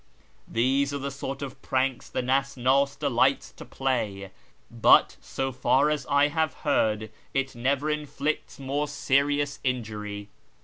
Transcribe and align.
These 0.47 0.95
are 0.95 0.97
the 0.97 1.11
sort 1.11 1.43
of 1.43 1.61
pranks 1.61 2.09
the 2.09 2.23
Nasnas 2.23 2.97
delights 2.97 3.51
to 3.51 3.63
play; 3.63 4.31
but, 4.71 5.15
so 5.21 5.51
far 5.51 5.91
as 5.91 6.07
I 6.09 6.29
have 6.29 6.55
heard, 6.65 7.11
it 7.35 7.53
never 7.53 7.87
inflicts 7.87 8.57
more 8.59 8.87
serious 8.87 9.59
injury." 9.63 10.29